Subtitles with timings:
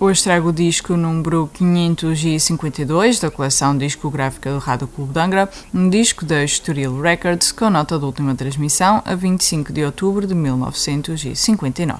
[0.00, 5.90] Hoje trago o disco número 552 da coleção discográfica do Rádio Clube de Angra, um
[5.90, 11.98] disco da Estoril Records com nota de última transmissão a 25 de outubro de 1959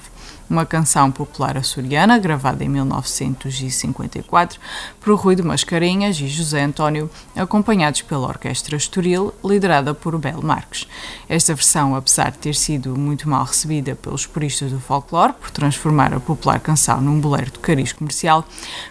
[0.49, 4.59] uma canção popular açoriana gravada em 1954
[4.99, 10.87] por Rui de Mascarenhas e José António, acompanhados pela Orquestra Estoril, liderada por Bel Marques.
[11.27, 16.13] Esta versão, apesar de ter sido muito mal recebida pelos puristas do folclore, por transformar
[16.13, 18.45] a popular canção num bolero de cariz comercial,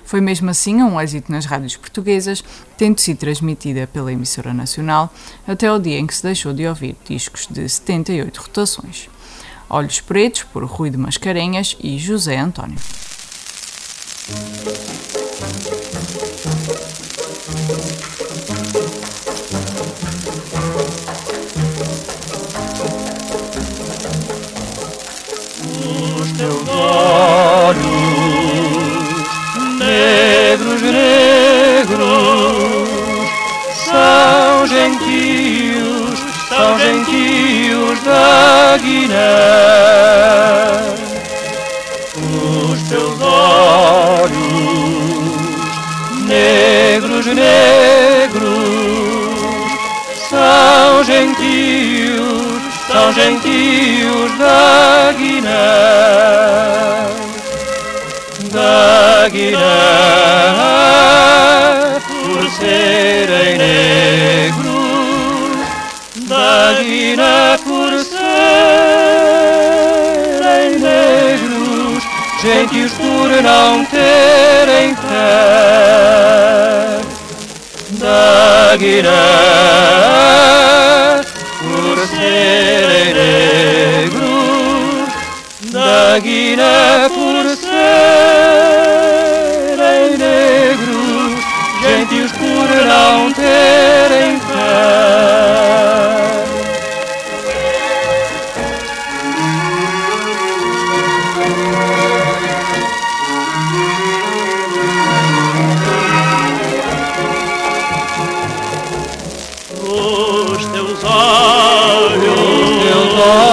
[0.05, 2.45] foi mesmo assim um êxito nas rádios portuguesas,
[2.77, 5.13] tendo sido transmitida pela emissora nacional
[5.47, 9.09] até o dia em que se deixou de ouvir discos de 78 rotações.
[9.71, 12.79] Olhos Pretos, por Rui de Mascarenhas e José António.
[26.17, 27.79] Os teus olhos
[29.79, 31.99] negros, negros
[33.85, 38.48] são gentios, são gentios da
[38.79, 39.17] Guiné.
[42.17, 44.79] Os teus olhos
[46.29, 48.49] negros, negros
[50.29, 55.49] são gentios, são gentios da Guiné.
[58.53, 59.59] Da Guiné,
[62.09, 64.67] por serem negros,
[66.29, 68.48] da Guiné por serem
[72.49, 76.49] gentios por não terem fé.
[77.91, 79.11] Da Guiné,
[81.61, 84.29] por serem negros,
[85.71, 88.28] da Guiné por serem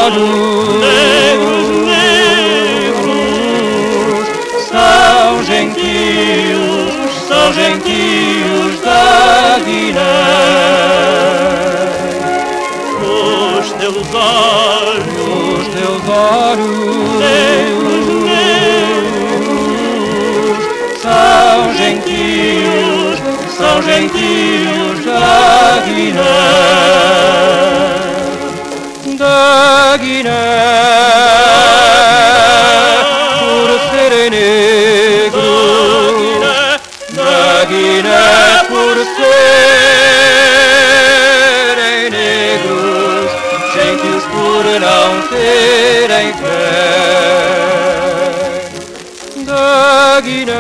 [0.05, 3.07] olhos negros, negros,
[4.69, 6.93] são gentios,
[7.27, 10.01] são gentios da Guiné.
[13.01, 15.07] Os teus olhos,
[15.57, 19.47] os teus olhos negros, negros,
[21.01, 23.17] são gentios,
[23.57, 27.74] são gentios da Guiné.
[29.97, 30.29] Guiné,
[33.39, 35.41] por serem negros,
[37.11, 38.95] da Guiné por
[40.75, 43.31] serem negros,
[43.73, 46.85] gentios por não terem fé.
[49.45, 50.53] Da Guiné,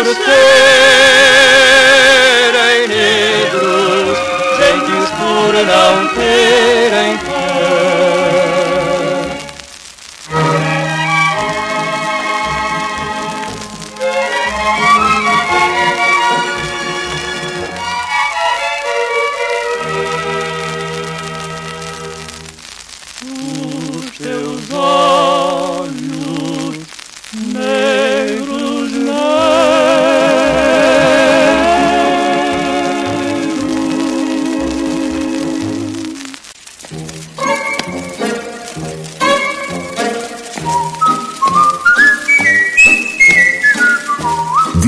[0.00, 0.38] Por serem
[2.88, 4.18] negros,
[4.56, 6.69] gentios por não terem